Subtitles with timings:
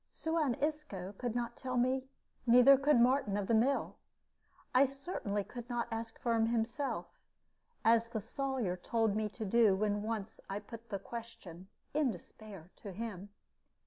[0.11, 2.07] Suan Isco could not tell me,
[2.47, 3.97] neither could Martin of the mill;
[4.73, 7.19] I certainly could not ask Firm himself,
[7.85, 12.71] as the Sawyer told me to do when once I put the question, in despair,
[12.77, 13.29] to him.